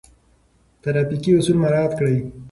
[0.81, 2.17] ترافيکي اصول مراعات کړئ.